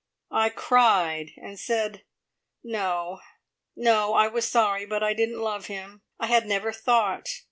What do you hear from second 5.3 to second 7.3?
love him; I had never thought.